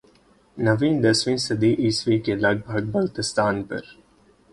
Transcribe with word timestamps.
نویں 0.57 0.95
دسویں 1.03 1.37
صدی 1.45 1.71
عیسوی 1.83 2.17
کے 2.25 2.33
لگ 2.43 2.57
بھگ 2.67 2.83
بلتستان 2.93 3.55
پر 3.67 3.83